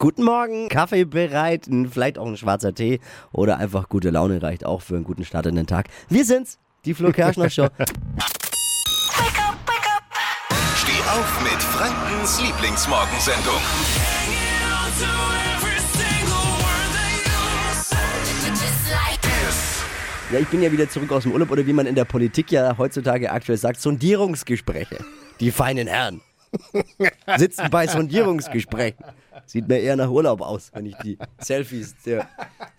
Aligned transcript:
Guten 0.00 0.22
Morgen, 0.22 0.68
Kaffee 0.68 1.04
bereit, 1.04 1.68
vielleicht 1.90 2.18
auch 2.18 2.26
ein 2.28 2.36
schwarzer 2.36 2.72
Tee 2.72 3.00
oder 3.32 3.56
einfach 3.56 3.88
gute 3.88 4.10
Laune 4.10 4.40
reicht 4.40 4.64
auch 4.64 4.80
für 4.80 4.94
einen 4.94 5.02
guten 5.02 5.24
Start 5.24 5.46
in 5.46 5.56
den 5.56 5.66
Tag. 5.66 5.88
Wir 6.08 6.24
sind's, 6.24 6.60
die 6.84 6.94
Flo 6.94 7.10
Kerschner 7.10 7.50
Show. 7.50 7.66
Steh 10.76 11.02
auf 11.02 11.42
mit 11.42 11.60
Frankens 11.60 12.40
Lieblingsmorgensendung. 12.40 13.60
Ja, 20.30 20.38
ich 20.38 20.46
bin 20.46 20.62
ja 20.62 20.70
wieder 20.70 20.88
zurück 20.88 21.10
aus 21.10 21.24
dem 21.24 21.32
Urlaub 21.32 21.50
oder 21.50 21.66
wie 21.66 21.72
man 21.72 21.86
in 21.86 21.96
der 21.96 22.04
Politik 22.04 22.52
ja 22.52 22.78
heutzutage 22.78 23.32
aktuell 23.32 23.58
sagt, 23.58 23.80
Sondierungsgespräche. 23.80 24.98
Die 25.40 25.50
feinen 25.50 25.88
Herren 25.88 26.20
sitzen 27.36 27.70
bei 27.70 27.86
Sondierungsgesprächen. 27.86 29.04
Sieht 29.46 29.68
mir 29.68 29.78
eher 29.78 29.96
nach 29.96 30.10
Urlaub 30.10 30.40
aus, 30.40 30.70
wenn 30.74 30.86
ich 30.86 30.96
die 30.96 31.18
Selfies 31.38 31.94
der 32.04 32.28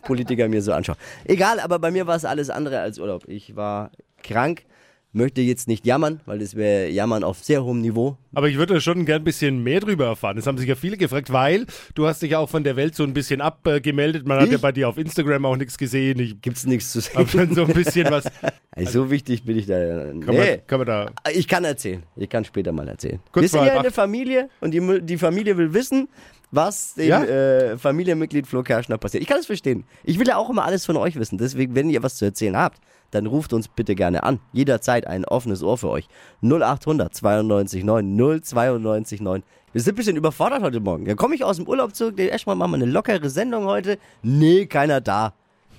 Politiker 0.04 0.48
mir 0.48 0.62
so 0.62 0.74
anschaue. 0.74 0.98
Egal, 1.26 1.60
aber 1.60 1.80
bei 1.80 1.92
mir 1.92 2.08
war 2.08 2.16
es 2.16 2.26
alles 2.26 2.50
andere 2.50 2.80
als 2.80 3.00
Urlaub. 3.00 3.28
Ich 3.28 3.56
war 3.56 3.92
krank, 4.24 4.66
möchte 5.12 5.42
jetzt 5.42 5.68
nicht 5.68 5.86
jammern, 5.88 6.20
weil 6.26 6.40
das 6.40 6.56
wäre 6.56 6.90
Jammern 6.90 7.24
auf 7.24 7.44
sehr 7.44 7.64
hohem 7.64 7.82
Niveau. 7.82 8.18
Aber 8.36 8.48
ich 8.48 8.58
würde 8.58 8.80
schon 8.80 9.06
gern 9.06 9.22
ein 9.22 9.24
bisschen 9.24 9.64
mehr 9.64 9.80
drüber 9.80 10.06
erfahren. 10.06 10.36
Das 10.36 10.46
haben 10.46 10.58
sich 10.60 10.70
ja 10.70 10.76
viele 10.76 10.98
gefragt, 10.98 11.34
weil 11.34 11.66
du 11.96 12.06
hast 12.06 12.22
dich 12.22 12.32
ja 12.32 12.40
auch 12.40 12.50
von 12.50 12.64
der 12.64 12.76
Welt 12.76 12.94
so 12.96 13.04
ein 13.04 13.14
bisschen 13.14 13.42
abgemeldet. 13.42 14.28
Man 14.28 14.38
hat 14.40 14.46
Ich? 14.46 14.52
ja 14.52 14.58
bei 14.60 14.72
dir 14.72 14.88
auf 14.88 14.98
Instagram 15.00 15.46
auch 15.46 15.56
nichts 15.58 15.78
gesehen. 15.78 16.20
Ich 16.20 16.40
Gibt's 16.42 16.66
nichts 16.66 16.92
zu 16.92 17.02
habe 17.16 17.26
sagen. 17.30 17.48
schon 17.48 17.56
so 17.56 17.66
ein 17.66 17.74
bisschen 17.74 18.10
was. 18.12 18.26
Also 18.72 19.04
so 19.04 19.12
wichtig 19.12 19.44
bin 19.44 19.58
ich 19.58 19.66
da. 19.66 19.74
Kann, 19.76 20.20
Nee. 20.28 20.38
man, 20.38 20.68
kann 20.68 20.78
man 20.80 20.88
da. 20.88 21.12
Ich 21.34 21.48
kann 21.50 21.66
erzählen. 21.66 22.04
Ich 22.16 22.30
kann 22.30 22.46
später 22.46 22.72
mal 22.72 22.88
erzählen. 22.88 23.20
Kurz 23.34 23.42
Wir 23.42 23.50
sind 23.50 23.66
ja 23.66 23.78
eine. 23.80 23.92
Familie 23.92 24.48
und 24.62 24.72
die, 24.74 25.02
die 25.02 25.18
Familie 25.18 25.58
will 25.58 25.74
wissen, 25.74 26.08
was 26.52 26.96
dem 26.96 27.08
Ja? 27.10 27.24
äh, 27.24 27.78
Familienmitglied 27.78 28.48
Flo 28.48 28.64
Kerschner 28.64 28.98
passiert. 28.98 29.22
Ich 29.22 29.30
kann 29.30 29.40
es 29.40 29.46
verstehen. 29.46 29.84
Ich 30.04 30.20
will 30.20 30.28
ja 30.28 30.38
auch 30.38 30.50
immer 30.50 30.64
alles 30.66 30.86
von 30.86 30.98
euch 30.98 31.16
wissen. 31.16 31.38
Deswegen, 31.38 31.76
wenn 31.76 31.90
ihr 31.90 32.02
was 32.04 32.16
zu 32.16 32.26
erzählen 32.26 32.58
habt, 32.58 32.80
dann 33.12 33.26
ruft 33.26 33.54
uns 33.54 33.68
bitte 33.68 33.96
gerne 33.96 34.24
an. 34.24 34.40
Jederzeit 34.54 35.08
ein 35.08 35.26
offenes 35.26 35.64
Ohr 35.64 35.78
für 35.78 35.90
euch. 35.90 36.08
0800 36.42 37.14
92 37.14 37.84
9 37.84 38.42
092 38.44 39.22
9. 39.22 39.44
Wir 39.72 39.82
sind 39.82 39.94
ein 39.94 39.96
bisschen 39.98 40.18
überfordert 40.18 40.64
heute 40.64 40.80
Morgen. 40.80 41.06
Da 41.06 41.14
komme 41.16 41.36
ich 41.36 41.44
aus 41.44 41.58
dem 41.58 41.68
Urlaub 41.68 41.96
zurück. 41.96 42.18
Erstmal 42.20 42.56
machen 42.56 42.72
wir 42.72 42.76
eine 42.78 42.86
lockere 42.86 43.30
Sendung 43.30 43.66
heute. 43.66 43.98
Nee, 44.24 44.66
keiner 44.66 45.02
da. 45.02 45.34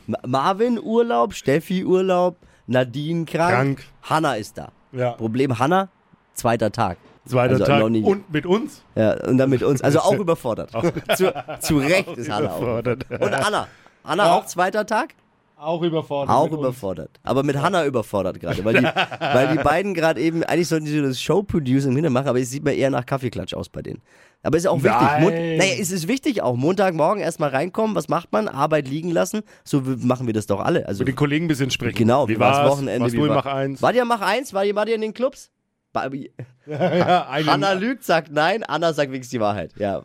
Ma 0.07 0.19
Marvin 0.27 0.79
Urlaub, 0.81 1.35
Steffi 1.35 1.85
Urlaub, 1.85 2.37
Nadine 2.67 3.25
krank. 3.25 3.51
Krank. 3.53 3.85
Hanna 4.03 4.35
ist 4.35 4.57
da. 4.59 4.71
Ja. 4.93 5.13
Problem 5.13 5.59
Hanna, 5.59 5.89
zweiter 6.35 6.71
Tag. 6.71 6.99
Zweiter 7.27 7.55
Also 7.55 7.65
Tag. 7.67 7.91
nie. 7.91 8.03
Und 8.03 8.33
mit 8.33 8.47
uns? 8.47 8.83
Ja, 8.95 9.13
und 9.27 9.39
dann 9.39 9.51
mit 9.51 9.63
uns. 9.63 9.83
Also 9.83 10.01
auch 10.01 10.19
überfordert. 10.19 10.71
zu, 11.17 11.33
zu 11.61 11.79
Recht 11.79 12.09
ist 12.17 12.31
Hanna 12.31 12.51
auch. 12.51 12.59
Überfordert. 12.61 13.07
Und 13.11 13.35
Anna. 13.35 13.69
Anna 14.03 14.25
Ja. 14.27 14.35
auch 14.35 14.47
zweiter 14.47 14.87
Tag? 14.87 15.15
Auch 15.59 15.83
überfordert. 15.83 16.35
Auch 16.35 16.45
mit 16.45 16.53
uns. 16.55 16.61
überfordert. 16.61 17.11
Aber 17.23 17.43
mit 17.43 17.61
Hanna 17.61 17.85
überfordert 17.85 18.41
gerade. 18.41 18.65
Weil 18.65 18.75
die, 18.79 18.83
weil 19.21 19.49
die 19.57 19.63
beiden 19.63 19.93
gerade 19.93 20.19
eben, 20.21 20.43
eigentlich 20.43 20.69
sollten 20.69 20.87
die 20.87 20.97
so 20.97 21.03
das 21.03 21.21
Show-Producing 21.21 21.95
hinter 21.95 22.09
machen, 22.09 22.29
aber 22.29 22.41
es 22.41 22.51
sieht 22.51 22.65
mir 22.65 22.73
eher 22.73 22.89
nach 22.89 23.05
Kaffeeklatsch 23.05 23.53
aus 23.53 23.69
bei 23.69 23.83
denen. 23.83 24.01
Aber 24.43 24.57
ist 24.57 24.67
auch 24.67 24.83
wichtig. 24.83 24.91
Nein. 24.99 25.23
Mon 25.23 25.33
naja, 25.35 25.75
es 25.79 25.91
ist 25.91 26.09
wichtig 26.09 26.41
auch. 26.41 26.57
Montagmorgen 26.57 27.23
erstmal 27.23 27.51
reinkommen. 27.51 27.95
Was 27.95 28.09
macht 28.09 28.33
man? 28.33 28.49
Arbeit 28.49 28.89
liegen 28.89 29.11
lassen. 29.11 29.43
So 29.65 29.83
machen 29.83 30.27
wir 30.27 30.33
das 30.33 30.47
doch 30.47 30.61
alle. 30.61 30.89
Also, 30.89 31.01
Mit 31.01 31.09
den 31.09 31.17
Kollegen 31.17 31.45
ein 31.45 31.49
bisschen 31.49 31.71
sprechen. 31.71 31.99
genau. 31.99 32.27
Wie 32.27 32.41
war's 32.41 32.57
war's? 32.57 32.71
Wochenende? 32.71 33.03
Warst 33.03 33.13
wie 33.15 33.19
du 33.19 33.29
war- 33.29 33.37
Mach 33.37 33.45
1? 33.45 33.83
Wart 33.83 33.95
ihr 33.97 34.05
Mach 34.07 34.23
1? 34.23 34.55
Wart 34.55 34.65
ihr, 34.67 34.75
wart 34.75 34.89
ihr 34.89 34.95
in 34.95 35.03
den 35.03 35.13
Clubs? 35.13 35.51
Ja, 36.67 37.29
einen, 37.29 37.47
Hanna 37.51 37.73
lügt, 37.73 38.05
sagt 38.05 38.31
nein, 38.31 38.63
Anna 38.63 38.93
sagt 38.93 39.11
wenigstens 39.11 39.33
die 39.33 39.41
Wahrheit. 39.41 39.73
Ja. 39.77 40.05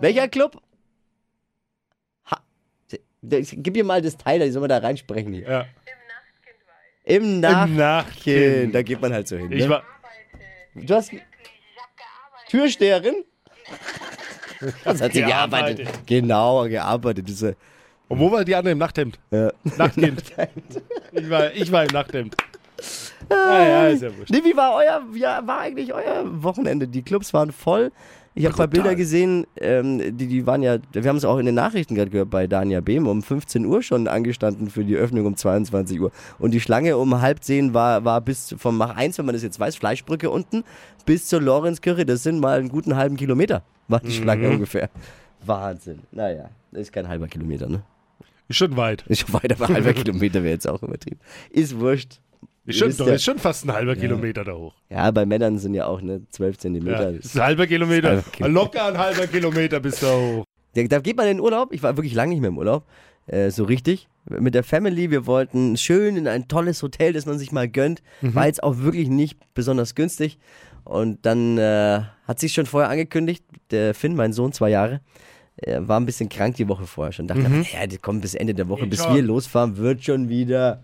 Welcher 0.00 0.28
Club? 0.28 0.60
Ha 2.30 2.40
Gib 3.22 3.76
ihr 3.76 3.84
mal 3.84 4.00
das 4.02 4.16
Teil, 4.16 4.38
die 4.40 4.50
soll 4.50 4.60
man 4.60 4.68
da 4.68 4.78
reinsprechen 4.78 5.32
hier. 5.32 5.48
ja. 5.48 5.64
Im 7.04 7.40
Nachtkind. 7.40 7.68
Im 7.70 7.76
Nachtkind. 7.76 8.74
Da 8.74 8.82
geht 8.82 9.00
man 9.00 9.12
halt 9.12 9.28
so 9.28 9.36
hin. 9.36 9.50
Ich 9.52 9.64
Ne? 9.64 9.70
war, 9.70 9.82
Du 10.74 10.94
hast 10.94 11.10
Türsteherin? 12.48 13.24
Das 14.84 15.00
hat 15.00 15.12
sie 15.12 15.22
Gearbeitet. 15.22 15.78
gearbeitet. 15.78 16.06
Genau, 16.06 16.64
gearbeitet. 16.68 17.28
Diese, 17.28 17.56
und 18.08 18.18
wo 18.18 18.30
war 18.32 18.44
die 18.44 18.54
andere 18.54 18.72
im 18.72 18.78
Nachthemd? 18.78 19.18
ja. 19.30 19.52
Nachtkind. 19.76 20.22
ich, 21.12 21.30
war, 21.30 21.52
ich 21.52 21.70
war 21.72 21.82
im 21.84 21.90
Nachthemd. 21.92 22.36
Ah, 23.28 23.66
ja, 23.66 23.88
ist 23.88 24.02
ja 24.02 24.16
wurscht. 24.16 24.30
Nee, 24.30 24.42
wie 24.44 24.56
war 24.56 24.74
euer, 24.74 25.02
wie 25.12 25.22
war 25.22 25.60
eigentlich 25.60 25.92
euer 25.92 26.24
Wochenende? 26.42 26.86
Die 26.86 27.02
Clubs 27.02 27.32
waren 27.34 27.52
voll. 27.52 27.90
Ich 28.36 28.44
habe 28.44 28.52
ein 28.52 28.56
paar. 28.58 28.66
Bilder 28.68 28.94
gesehen, 28.94 29.46
ähm, 29.58 29.98
die, 30.18 30.26
die 30.26 30.46
waren 30.46 30.62
ja, 30.62 30.76
wir 30.92 31.08
haben 31.08 31.16
es 31.16 31.24
auch 31.24 31.38
in 31.38 31.46
den 31.46 31.54
Nachrichten 31.54 31.94
gerade 31.94 32.10
gehört, 32.10 32.28
bei 32.28 32.46
Dania 32.46 32.82
Behm 32.82 33.06
um 33.06 33.22
15 33.22 33.64
Uhr 33.64 33.82
schon 33.82 34.08
angestanden 34.08 34.68
für 34.68 34.84
die 34.84 34.94
Öffnung 34.94 35.24
um 35.24 35.36
22 35.36 35.98
Uhr. 36.00 36.12
Und 36.38 36.52
die 36.52 36.60
Schlange 36.60 36.98
um 36.98 37.18
halb 37.22 37.42
zehn 37.42 37.72
war, 37.72 38.04
war 38.04 38.20
bis 38.20 38.54
vom 38.58 38.76
Mach 38.76 38.94
1, 38.94 39.16
wenn 39.16 39.24
man 39.24 39.34
das 39.34 39.42
jetzt 39.42 39.58
weiß, 39.58 39.76
Fleischbrücke 39.76 40.28
unten, 40.28 40.64
bis 41.06 41.26
zur 41.26 41.40
Lorenzkirche. 41.40 42.04
Das 42.04 42.22
sind 42.22 42.38
mal 42.38 42.58
einen 42.58 42.68
guten 42.68 42.96
halben 42.96 43.16
Kilometer, 43.16 43.62
war 43.88 44.00
die 44.00 44.12
Schlange 44.12 44.50
ungefähr. 44.50 44.90
Wahnsinn. 45.46 46.00
Naja, 46.12 46.50
das 46.72 46.82
ist 46.82 46.92
kein 46.92 47.08
halber 47.08 47.28
Kilometer, 47.28 47.68
ne? 47.68 47.82
Ist 48.48 48.56
schon 48.58 48.76
weit. 48.76 49.04
Ist 49.08 49.20
schon 49.20 49.32
weiter, 49.32 49.56
aber 49.58 49.72
halber 49.72 49.92
Kilometer 49.94 50.42
wäre 50.42 50.52
jetzt 50.52 50.68
auch 50.68 50.82
übertrieben. 50.82 51.18
Ist 51.50 51.80
wurscht. 51.80 52.20
Ist 52.66 52.78
schon, 52.78 52.96
doch, 52.96 53.06
ja- 53.08 53.14
ist 53.14 53.24
schon 53.24 53.38
fast 53.38 53.64
ein 53.64 53.72
halber 53.72 53.94
Kilometer 53.96 54.44
da 54.44 54.52
hoch. 54.52 54.74
Ja, 54.90 55.10
bei 55.10 55.24
Männern 55.24 55.58
sind 55.58 55.74
ja 55.74 55.86
auch 55.86 56.00
ne, 56.02 56.22
12 56.30 56.58
Zentimeter. 56.58 57.10
Ja, 57.12 57.16
ist 57.18 57.36
ein 57.36 57.42
halber 57.42 57.66
Kilometer. 57.66 58.08
halber 58.08 58.22
Kilometer. 58.32 58.48
Locker 58.64 58.86
ein 58.86 58.98
halber 58.98 59.26
Kilometer 59.26 59.80
bis 59.80 60.00
da 60.00 60.08
hoch. 60.14 60.44
Da, 60.74 60.82
da 60.84 60.98
geht 61.00 61.16
man 61.16 61.26
in 61.28 61.36
den 61.36 61.40
Urlaub. 61.40 61.72
Ich 61.72 61.82
war 61.82 61.96
wirklich 61.96 62.14
lange 62.14 62.30
nicht 62.32 62.40
mehr 62.40 62.50
im 62.50 62.58
Urlaub. 62.58 62.84
Äh, 63.26 63.50
so 63.50 63.64
richtig. 63.64 64.08
Mit 64.28 64.54
der 64.54 64.64
Family. 64.64 65.10
Wir 65.10 65.26
wollten 65.26 65.76
schön 65.76 66.16
in 66.16 66.26
ein 66.28 66.48
tolles 66.48 66.82
Hotel, 66.82 67.12
das 67.12 67.26
man 67.26 67.38
sich 67.38 67.52
mal 67.52 67.68
gönnt. 67.68 68.02
War 68.20 68.46
jetzt 68.46 68.62
auch 68.62 68.78
wirklich 68.78 69.08
nicht 69.08 69.38
besonders 69.54 69.94
günstig. 69.94 70.38
Und 70.84 71.24
dann 71.26 71.58
äh, 71.58 72.00
hat 72.26 72.38
sich 72.40 72.52
schon 72.52 72.66
vorher 72.66 72.90
angekündigt, 72.90 73.44
der 73.70 73.94
Finn, 73.94 74.14
mein 74.16 74.32
Sohn, 74.32 74.52
zwei 74.52 74.70
Jahre, 74.70 75.00
er 75.56 75.88
war 75.88 75.98
ein 75.98 76.06
bisschen 76.06 76.28
krank 76.28 76.54
die 76.56 76.68
Woche 76.68 76.86
vorher 76.86 77.12
schon. 77.12 77.26
Dachte, 77.26 77.42
ja, 77.72 77.86
die 77.86 77.96
kommen 77.98 78.20
bis 78.20 78.34
Ende 78.34 78.54
der 78.54 78.68
Woche, 78.68 78.82
Geht 78.82 78.90
bis 78.90 79.02
schon. 79.02 79.14
wir 79.16 79.22
losfahren, 79.22 79.76
wird 79.78 80.04
schon 80.04 80.28
wieder. 80.28 80.82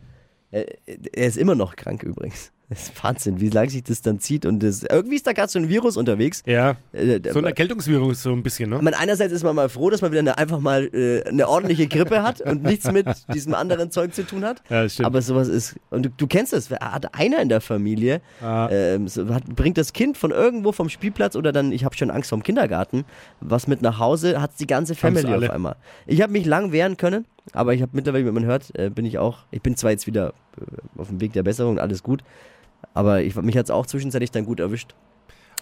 Er, 0.53 0.67
er 0.87 1.27
ist 1.27 1.37
immer 1.39 1.55
noch 1.57 1.75
krank 1.77 2.03
übrigens. 2.05 2.53
Das 2.69 2.85
ist 2.85 3.05
Wahnsinn, 3.05 3.39
wie 3.39 3.51
lange 3.51 3.69
sich 3.69 3.83
das 3.85 4.01
dann 4.01 4.19
zieht. 4.19 4.47
Und 4.47 4.63
das, 4.63 4.83
irgendwie 4.83 5.17
ist 5.17 5.27
da 5.27 5.33
gerade 5.35 5.51
so 5.53 5.59
ein 5.59 5.69
Virus 5.69 5.99
unterwegs. 5.99 6.43
Ja. 6.47 6.77
Äh, 6.93 7.21
So 7.31 7.39
ein 7.41 7.45
Erkältungsvirus 7.45 8.23
so 8.23 8.33
ein 8.33 8.43
bisschen, 8.43 8.71
ne? 8.71 8.79
meine, 8.81 8.99
einerseits 8.99 9.31
ist 9.35 9.43
man 9.45 9.55
mal 9.55 9.69
froh, 9.69 9.91
dass 9.91 10.01
man 10.01 10.11
wieder 10.11 10.21
eine, 10.21 10.39
einfach 10.39 10.59
mal 10.59 10.85
äh, 10.95 11.23
eine 11.29 11.49
ordentliche 11.49 11.87
Grippe 11.87 12.23
hat 12.23 12.41
und 12.41 12.63
nichts 12.63 12.91
mit 12.91 13.07
diesem 13.35 13.53
anderen 13.55 13.91
Zeug 13.91 14.15
zu 14.15 14.25
tun 14.25 14.43
hat. 14.43 14.63
Ja, 14.71 14.85
das 14.85 14.95
stimmt. 14.95 15.07
Aber 15.07 15.21
sowas 15.21 15.49
ist, 15.49 15.77
und 15.91 16.05
du, 16.07 16.09
du 16.17 16.27
kennst 16.27 16.55
es, 16.55 16.71
hat 16.71 17.15
einer 17.15 17.43
in 17.43 17.51
der 17.51 17.61
Familie, 17.61 18.23
Ah. 18.41 18.69
ähm, 18.71 19.07
so, 19.07 19.29
hat, 19.35 19.45
bringt 19.55 19.77
das 19.77 19.93
Kind 19.93 20.17
von 20.17 20.31
irgendwo 20.31 20.73
vom 20.73 20.89
Spielplatz 20.89 21.37
oder 21.37 21.53
dann, 21.53 21.73
ich 21.73 21.85
habe 21.85 21.95
schon 21.95 22.11
Angst 22.11 22.31
vom 22.31 22.43
Kindergarten, 22.43 23.05
was 23.41 23.67
mit 23.67 23.83
nach 23.83 23.99
Hause, 23.99 24.41
hat 24.41 24.53
die 24.61 24.67
ganze 24.67 24.95
Family 24.95 25.27
auf 25.35 25.51
einmal. 25.51 25.77
Ich 26.07 26.23
habe 26.23 26.33
mich 26.33 26.47
lang 26.47 26.73
wehren 26.73 26.97
können, 26.97 27.27
aber 27.53 27.75
ich 27.75 27.83
habe 27.83 27.93
mittlerweile, 27.95 28.27
wie 28.27 28.31
man 28.31 28.45
hört, 28.45 28.77
äh, 28.79 28.91
bin 28.91 29.05
ich 29.05 29.19
auch, 29.19 29.39
ich 29.51 29.63
bin 29.63 29.77
zwar 29.77 29.91
jetzt 29.91 30.07
wieder 30.07 30.35
äh, 30.59 31.01
auf 31.01 31.09
dem 31.09 31.21
Weg 31.21 31.33
der 31.33 31.43
Besserung, 31.43 31.79
alles 31.79 32.03
gut, 32.03 32.23
aber 32.95 33.23
ich, 33.23 33.35
mich 33.37 33.57
hat 33.57 33.67
es 33.67 33.71
auch 33.71 33.87
zwischenzeitlich 33.87 34.31
dann 34.31 34.45
gut 34.45 34.61
erwischt. 34.61 34.95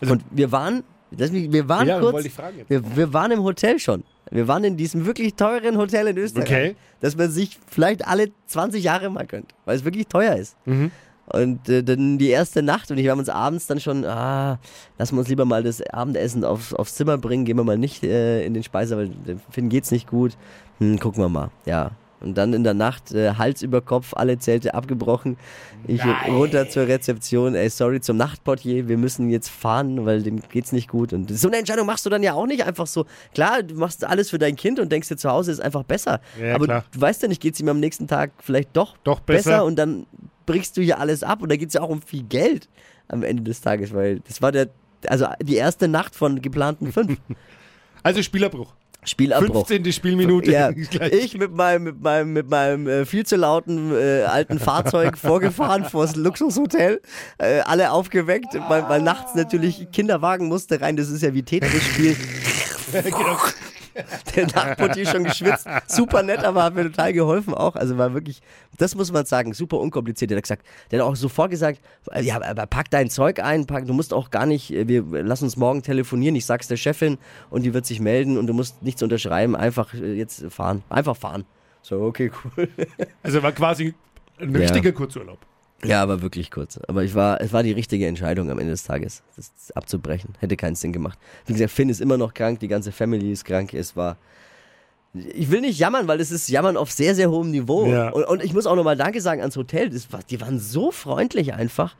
Also- 0.00 0.12
und 0.14 0.24
wir 0.30 0.52
waren, 0.52 0.82
das, 1.10 1.32
wir 1.32 1.68
waren 1.68 1.88
ja, 1.88 1.98
kurz, 2.00 2.24
wir, 2.68 2.96
wir 2.96 3.12
waren 3.12 3.32
im 3.32 3.42
Hotel 3.42 3.78
schon. 3.78 4.04
Wir 4.30 4.46
waren 4.46 4.62
in 4.62 4.76
diesem 4.76 5.06
wirklich 5.06 5.34
teuren 5.34 5.76
Hotel 5.76 6.06
in 6.06 6.16
Österreich. 6.16 6.44
Okay. 6.44 6.76
Dass 7.00 7.16
man 7.16 7.30
sich 7.30 7.58
vielleicht 7.66 8.06
alle 8.06 8.30
20 8.46 8.82
Jahre 8.84 9.10
mal 9.10 9.26
gönnt, 9.26 9.54
weil 9.64 9.76
es 9.76 9.84
wirklich 9.84 10.06
teuer 10.06 10.36
ist. 10.36 10.56
Mhm. 10.66 10.92
Und 11.32 11.68
äh, 11.68 11.82
dann 11.82 12.18
die 12.18 12.28
erste 12.28 12.62
Nacht 12.62 12.90
und 12.90 12.98
ich 12.98 13.08
haben 13.08 13.18
uns 13.18 13.28
abends 13.28 13.66
dann 13.66 13.80
schon, 13.80 14.04
ah, 14.04 14.58
lassen 14.98 15.14
wir 15.16 15.20
uns 15.20 15.28
lieber 15.28 15.44
mal 15.44 15.62
das 15.62 15.80
Abendessen 15.82 16.44
aufs, 16.44 16.74
aufs 16.74 16.94
Zimmer 16.94 17.18
bringen, 17.18 17.44
gehen 17.44 17.56
wir 17.56 17.64
mal 17.64 17.78
nicht 17.78 18.02
äh, 18.02 18.44
in 18.44 18.54
den 18.54 18.62
Speiser, 18.62 18.96
weil 18.96 19.08
dem 19.08 19.40
Finn 19.50 19.68
geht's 19.68 19.90
nicht 19.90 20.08
gut. 20.08 20.36
Hm, 20.78 20.98
gucken 20.98 21.22
wir 21.22 21.28
mal, 21.28 21.50
ja. 21.66 21.92
Und 22.20 22.36
dann 22.36 22.52
in 22.52 22.64
der 22.64 22.74
Nacht 22.74 23.12
äh, 23.12 23.34
Hals 23.38 23.62
über 23.62 23.80
Kopf, 23.80 24.12
alle 24.14 24.38
Zelte 24.38 24.74
abgebrochen. 24.74 25.38
Ich 25.86 26.02
runter 26.28 26.68
zur 26.68 26.86
Rezeption, 26.86 27.54
ey, 27.54 27.70
sorry, 27.70 28.02
zum 28.02 28.18
Nachtportier, 28.18 28.88
wir 28.88 28.98
müssen 28.98 29.30
jetzt 29.30 29.48
fahren, 29.48 30.04
weil 30.04 30.22
dem 30.22 30.40
geht's 30.52 30.72
nicht 30.72 30.88
gut. 30.88 31.14
Und 31.14 31.30
so 31.30 31.48
eine 31.48 31.56
Entscheidung 31.56 31.86
machst 31.86 32.04
du 32.04 32.10
dann 32.10 32.22
ja 32.22 32.34
auch 32.34 32.46
nicht 32.46 32.64
einfach 32.64 32.86
so. 32.86 33.06
Klar, 33.34 33.62
du 33.62 33.74
machst 33.76 34.04
alles 34.04 34.28
für 34.28 34.38
dein 34.38 34.56
Kind 34.56 34.78
und 34.78 34.92
denkst 34.92 35.08
dir 35.08 35.16
zu 35.16 35.30
Hause 35.30 35.50
ist 35.50 35.60
einfach 35.60 35.82
besser. 35.82 36.20
Ja, 36.38 36.56
Aber 36.56 36.66
klar. 36.66 36.84
du 36.92 37.00
weißt 37.00 37.22
ja 37.22 37.28
nicht, 37.28 37.40
geht's 37.40 37.58
ihm 37.58 37.68
am 37.68 37.80
nächsten 37.80 38.06
Tag 38.06 38.32
vielleicht 38.38 38.76
doch, 38.76 38.98
Doch 39.02 39.20
besser. 39.20 39.64
und 39.64 39.76
dann 39.76 40.04
brichst 40.46 40.76
du 40.76 40.82
hier 40.82 40.98
alles 40.98 41.22
ab 41.22 41.42
und 41.42 41.50
da 41.50 41.56
geht's 41.56 41.74
ja 41.74 41.82
auch 41.82 41.88
um 41.88 42.02
viel 42.02 42.22
Geld 42.22 42.68
am 43.08 43.22
Ende 43.22 43.42
des 43.42 43.60
Tages, 43.60 43.92
weil 43.94 44.20
das 44.20 44.40
war 44.42 44.52
der, 44.52 44.68
also 45.06 45.26
die 45.42 45.56
erste 45.56 45.88
Nacht 45.88 46.14
von 46.14 46.40
geplanten 46.42 46.92
fünf. 46.92 47.18
Also 48.02 48.22
Spielerbruch. 48.22 48.72
Spielabbruch. 49.04 49.66
15. 49.66 49.92
Spielminute. 49.92 50.52
Ja, 50.52 50.70
ich 51.10 51.36
mit 51.36 51.52
meinem, 51.52 51.84
mit 51.84 52.00
meinem, 52.02 52.32
mit 52.32 52.50
meinem 52.50 52.86
äh, 52.86 53.06
viel 53.06 53.24
zu 53.24 53.36
lauten 53.36 53.92
äh, 53.92 54.22
alten 54.22 54.58
Fahrzeug 54.58 55.16
vorgefahren 55.18 55.84
vors 55.84 56.16
Luxushotel, 56.16 57.00
äh, 57.38 57.60
alle 57.60 57.92
aufgeweckt, 57.92 58.54
weil, 58.68 58.88
weil 58.88 59.02
nachts 59.02 59.34
natürlich 59.34 59.90
Kinderwagen 59.92 60.48
musste 60.48 60.80
rein, 60.80 60.96
das 60.96 61.08
ist 61.08 61.22
ja 61.22 61.32
wie 61.32 61.42
Tetris-Spiel. 61.42 62.16
genau. 63.04 63.38
Der 64.36 64.46
Nachtportier 64.46 65.06
schon 65.06 65.24
geschwitzt. 65.24 65.66
Super 65.86 66.22
nett, 66.22 66.44
aber 66.44 66.62
hat 66.62 66.74
mir 66.74 66.84
total 66.84 67.12
geholfen 67.12 67.54
auch. 67.54 67.76
Also 67.76 67.98
war 67.98 68.14
wirklich, 68.14 68.40
das 68.78 68.94
muss 68.94 69.12
man 69.12 69.24
sagen, 69.26 69.52
super 69.54 69.78
unkompliziert. 69.78 70.30
Der 70.30 70.36
hat 70.38 70.44
gesagt, 70.44 70.66
der 70.90 71.00
hat 71.00 71.06
auch 71.06 71.16
sofort 71.16 71.50
gesagt, 71.50 71.80
ja, 72.20 72.40
aber 72.42 72.66
pack 72.66 72.90
dein 72.90 73.10
Zeug 73.10 73.40
ein, 73.40 73.66
pack, 73.66 73.86
du 73.86 73.92
musst 73.92 74.12
auch 74.14 74.30
gar 74.30 74.46
nicht, 74.46 74.70
wir 74.70 75.04
lass 75.22 75.42
uns 75.42 75.56
morgen 75.56 75.82
telefonieren, 75.82 76.34
ich 76.36 76.46
sag's 76.46 76.68
der 76.68 76.76
Chefin 76.76 77.18
und 77.50 77.62
die 77.62 77.74
wird 77.74 77.86
sich 77.86 78.00
melden 78.00 78.38
und 78.38 78.46
du 78.46 78.52
musst 78.54 78.82
nichts 78.82 79.02
unterschreiben, 79.02 79.56
einfach 79.56 79.92
äh, 79.94 80.14
jetzt 80.14 80.44
fahren. 80.50 80.82
Einfach 80.88 81.16
fahren. 81.16 81.44
So, 81.82 82.02
okay, 82.02 82.30
cool. 82.56 82.68
Also 83.22 83.42
war 83.42 83.52
quasi 83.52 83.94
ein 84.38 84.52
Ja. 84.52 84.60
richtiger 84.60 84.92
Kurzurlaub. 84.92 85.38
Ja, 85.84 86.02
aber 86.02 86.20
wirklich 86.22 86.50
kurz. 86.50 86.78
Aber 86.88 87.04
ich 87.04 87.14
war, 87.14 87.40
es 87.40 87.52
war 87.52 87.62
die 87.62 87.72
richtige 87.72 88.06
Entscheidung 88.06 88.50
am 88.50 88.58
Ende 88.58 88.72
des 88.72 88.84
Tages, 88.84 89.22
das 89.36 89.72
abzubrechen. 89.74 90.34
Hätte 90.38 90.56
keinen 90.56 90.74
Sinn 90.74 90.92
gemacht. 90.92 91.18
Wie 91.46 91.54
gesagt, 91.54 91.70
Finn 91.70 91.88
ist 91.88 92.00
immer 92.00 92.18
noch 92.18 92.34
krank, 92.34 92.60
die 92.60 92.68
ganze 92.68 92.92
Family 92.92 93.32
ist 93.32 93.44
krank. 93.44 93.72
Es 93.74 93.96
war. 93.96 94.16
Ich 95.12 95.50
will 95.50 95.60
nicht 95.60 95.76
jammern, 95.78 96.06
weil 96.06 96.20
es 96.20 96.30
ist 96.30 96.48
Jammern 96.48 96.76
auf 96.76 96.92
sehr, 96.92 97.16
sehr 97.16 97.30
hohem 97.30 97.50
Niveau. 97.50 97.84
Ja. 97.86 98.10
Und, 98.10 98.24
und 98.24 98.44
ich 98.44 98.52
muss 98.52 98.66
auch 98.66 98.76
nochmal 98.76 98.96
Danke 98.96 99.20
sagen 99.20 99.40
ans 99.40 99.56
Hotel. 99.56 99.90
Das 99.90 100.06
die 100.28 100.40
waren 100.40 100.60
so 100.60 100.92
freundlich 100.92 101.52
einfach. 101.52 101.96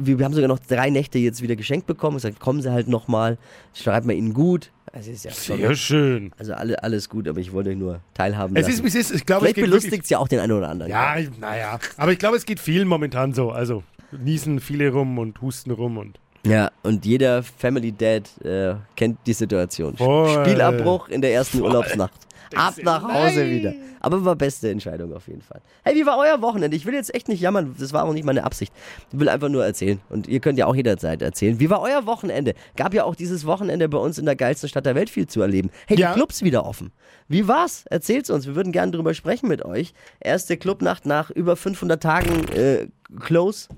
Wir, 0.00 0.18
wir 0.18 0.24
haben 0.24 0.32
sogar 0.34 0.46
noch 0.46 0.60
drei 0.60 0.90
Nächte 0.90 1.18
jetzt 1.18 1.42
wieder 1.42 1.56
geschenkt 1.56 1.88
bekommen. 1.88 2.16
Ich 2.18 2.22
gesagt, 2.22 2.38
kommen 2.38 2.62
Sie 2.62 2.70
halt 2.70 2.86
nochmal, 2.86 3.36
schreibt 3.72 4.06
man 4.06 4.14
Ihnen 4.16 4.32
gut. 4.32 4.70
Also, 4.92 5.10
ist 5.10 5.24
ja 5.24 5.32
Sehr 5.32 5.74
schön. 5.74 6.30
also 6.38 6.54
alle, 6.54 6.80
alles 6.84 7.08
gut, 7.08 7.26
aber 7.26 7.40
ich 7.40 7.52
wollte 7.52 7.70
euch 7.70 7.76
nur 7.76 7.98
teilhaben 8.14 8.54
Es 8.54 8.68
lassen. 8.68 8.84
ist, 8.86 8.94
es 8.94 9.10
ist. 9.10 9.16
Ich 9.16 9.26
glaube, 9.26 9.46
Vielleicht 9.46 9.56
belustigt 9.60 10.04
es 10.04 10.10
ja 10.10 10.18
auch 10.18 10.28
den 10.28 10.38
einen 10.38 10.52
oder 10.52 10.68
anderen. 10.68 10.92
Ja, 10.92 11.16
naja. 11.40 11.80
Aber 11.96 12.12
ich 12.12 12.20
glaube, 12.20 12.36
es 12.36 12.46
geht 12.46 12.60
vielen 12.60 12.86
momentan 12.86 13.34
so. 13.34 13.50
Also 13.50 13.82
niesen 14.12 14.60
viele 14.60 14.92
rum 14.92 15.18
und 15.18 15.40
husten 15.42 15.72
rum 15.72 15.98
und. 15.98 16.20
Ja, 16.46 16.70
und 16.82 17.04
jeder 17.06 17.42
Family 17.42 17.92
Dad 17.92 18.28
äh, 18.44 18.74
kennt 18.96 19.18
die 19.26 19.32
Situation. 19.32 19.96
Voll. 19.96 20.28
Spielabbruch 20.44 21.08
in 21.08 21.22
der 21.22 21.32
ersten 21.32 21.60
Urlaubsnacht. 21.62 22.12
Ab 22.54 22.74
nach 22.82 23.02
Hause 23.02 23.46
wieder. 23.50 23.72
Aber 24.00 24.22
war 24.24 24.36
beste 24.36 24.68
Entscheidung 24.70 25.14
auf 25.14 25.26
jeden 25.28 25.40
Fall. 25.40 25.62
Hey, 25.82 25.96
wie 25.96 26.04
war 26.04 26.18
euer 26.18 26.42
Wochenende? 26.42 26.76
Ich 26.76 26.84
will 26.84 26.92
jetzt 26.92 27.14
echt 27.14 27.26
nicht 27.28 27.40
jammern, 27.40 27.74
das 27.78 27.94
war 27.94 28.04
auch 28.04 28.12
nicht 28.12 28.24
meine 28.26 28.44
Absicht. 28.44 28.70
Ich 29.10 29.18
will 29.18 29.30
einfach 29.30 29.48
nur 29.48 29.64
erzählen. 29.64 29.98
Und 30.10 30.28
ihr 30.28 30.40
könnt 30.40 30.58
ja 30.58 30.66
auch 30.66 30.74
jederzeit 30.76 31.22
erzählen. 31.22 31.58
Wie 31.58 31.70
war 31.70 31.80
euer 31.80 32.04
Wochenende? 32.04 32.52
Gab 32.76 32.92
ja 32.92 33.04
auch 33.04 33.14
dieses 33.14 33.46
Wochenende 33.46 33.88
bei 33.88 33.96
uns 33.98 34.18
in 34.18 34.26
der 34.26 34.36
geilsten 34.36 34.68
Stadt 34.68 34.84
der 34.84 34.94
Welt 34.94 35.08
viel 35.08 35.26
zu 35.26 35.40
erleben. 35.40 35.70
Hey, 35.86 35.98
Ja. 35.98 36.08
die 36.10 36.14
Clubs 36.18 36.42
wieder 36.42 36.66
offen. 36.66 36.92
Wie 37.28 37.48
war's? 37.48 37.86
Erzählt's 37.86 38.28
uns. 38.28 38.46
Wir 38.46 38.54
würden 38.54 38.72
gerne 38.72 38.92
drüber 38.92 39.14
sprechen 39.14 39.48
mit 39.48 39.64
euch. 39.64 39.94
Erste 40.20 40.58
Clubnacht 40.58 41.06
nach 41.06 41.30
über 41.30 41.56
500 41.56 42.02
Tagen 42.02 42.46
äh, 42.50 42.88
Close. 43.20 43.68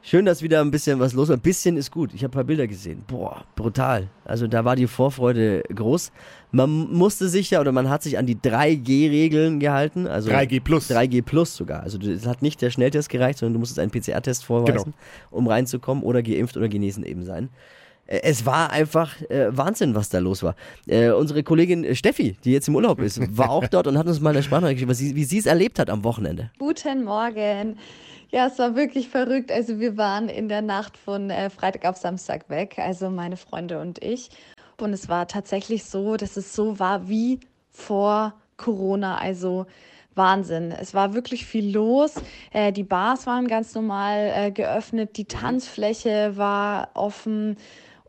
Schön, 0.00 0.24
dass 0.24 0.42
wieder 0.42 0.60
ein 0.62 0.70
bisschen 0.70 1.00
was 1.00 1.12
los 1.12 1.28
war. 1.28 1.36
Ein 1.36 1.40
bisschen 1.40 1.76
ist 1.76 1.90
gut. 1.90 2.14
Ich 2.14 2.22
habe 2.22 2.30
ein 2.30 2.36
paar 2.38 2.44
Bilder 2.44 2.66
gesehen. 2.66 3.02
Boah, 3.06 3.44
brutal. 3.56 4.08
Also 4.24 4.46
da 4.46 4.64
war 4.64 4.74
die 4.76 4.86
Vorfreude 4.86 5.62
groß. 5.74 6.12
Man 6.50 6.70
musste 6.92 7.28
sich 7.28 7.50
ja 7.50 7.60
oder 7.60 7.72
man 7.72 7.90
hat 7.90 8.02
sich 8.04 8.16
an 8.16 8.24
die 8.24 8.36
3G-Regeln 8.36 9.60
gehalten. 9.60 10.06
Also 10.06 10.30
3G 10.30 10.60
plus. 10.62 10.88
3G 10.90 11.22
plus 11.22 11.54
sogar. 11.56 11.82
Also 11.82 11.98
es 11.98 12.26
hat 12.26 12.40
nicht 12.42 12.62
der 12.62 12.70
Schnelltest 12.70 13.10
gereicht, 13.10 13.38
sondern 13.40 13.54
du 13.54 13.58
musstest 13.58 13.80
einen 13.80 13.90
PCR-Test 13.90 14.44
vorweisen, 14.44 14.84
Genau. 14.94 14.96
um 15.30 15.46
reinzukommen 15.46 16.02
oder 16.04 16.22
geimpft 16.22 16.56
oder 16.56 16.68
genesen 16.68 17.04
eben 17.04 17.24
sein. 17.24 17.50
Äh, 18.06 18.20
Es 18.22 18.46
war 18.46 18.70
einfach 18.70 19.20
äh, 19.28 19.48
Wahnsinn, 19.54 19.94
was 19.94 20.08
da 20.08 20.20
los 20.20 20.42
war. 20.42 20.54
Äh, 20.86 21.10
unsere 21.10 21.42
Kollegin 21.42 21.84
äh, 21.84 21.94
Steffi, 21.94 22.36
die 22.44 22.52
jetzt 22.52 22.68
im 22.68 22.76
Urlaub 22.76 23.00
ist, 23.00 23.20
war 23.36 23.50
auch 23.50 23.66
dort 23.70 23.86
und 23.88 23.98
hat 23.98 24.06
uns 24.06 24.20
mal 24.20 24.30
eine 24.30 24.42
Sprachnachricht 24.42 24.86
geschrieben, 24.86 25.16
wie 25.16 25.24
sie 25.24 25.38
es 25.38 25.44
erlebt 25.46 25.78
hat 25.80 25.90
am 25.90 26.02
Wochenende. 26.04 26.50
Guten 26.58 27.04
Morgen. 27.04 27.76
Ja, 28.30 28.46
es 28.46 28.58
war 28.58 28.76
wirklich 28.76 29.08
verrückt. 29.08 29.50
Also 29.50 29.80
wir 29.80 29.96
waren 29.96 30.28
in 30.28 30.48
der 30.48 30.62
Nacht 30.62 30.96
von 30.98 31.30
äh, 31.30 31.48
Freitag 31.50 31.86
auf 31.86 31.96
Samstag 31.96 32.48
weg, 32.50 32.78
also 32.78 33.08
meine 33.10 33.36
Freunde 33.36 33.80
und 33.80 34.02
ich. 34.04 34.30
Und 34.78 34.92
es 34.92 35.08
war 35.08 35.26
tatsächlich 35.26 35.84
so, 35.84 36.16
dass 36.16 36.36
es 36.36 36.54
so 36.54 36.78
war 36.78 37.08
wie 37.08 37.40
vor 37.70 38.34
Corona. 38.56 39.16
Also 39.16 39.66
Wahnsinn. 40.14 40.72
Es 40.72 40.92
war 40.92 41.14
wirklich 41.14 41.46
viel 41.46 41.72
los. 41.72 42.16
Äh, 42.52 42.72
die 42.72 42.82
Bars 42.82 43.26
waren 43.26 43.48
ganz 43.48 43.74
normal 43.74 44.32
äh, 44.34 44.50
geöffnet, 44.50 45.16
die 45.16 45.24
Tanzfläche 45.24 46.36
war 46.36 46.90
offen. 46.94 47.56